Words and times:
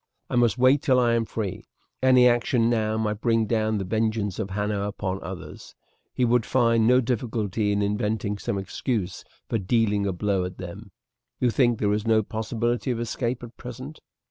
"I 0.31 0.35
must 0.35 0.57
wait 0.57 0.81
till 0.81 0.99
I 0.99 1.13
am 1.13 1.25
free. 1.25 1.67
Any 2.01 2.27
action 2.27 2.71
now 2.71 2.97
might 2.97 3.21
bring 3.21 3.45
down 3.45 3.77
the 3.77 3.83
vengeance 3.83 4.39
of 4.39 4.49
Hanno 4.49 4.87
upon 4.87 5.21
others. 5.21 5.75
He 6.11 6.25
would 6.25 6.43
find 6.43 6.87
no 6.87 7.01
difficulty 7.01 7.71
in 7.71 7.83
inventing 7.83 8.39
some 8.39 8.57
excuse 8.57 9.23
for 9.47 9.59
dealing 9.59 10.07
a 10.07 10.11
blow 10.11 10.43
at 10.43 10.57
them. 10.57 10.89
You 11.39 11.51
think 11.51 11.77
there 11.77 11.93
is 11.93 12.07
no 12.07 12.23
possibility 12.23 12.89
of 12.89 12.99
escape 12.99 13.43
at 13.43 13.55
present?" 13.57 13.99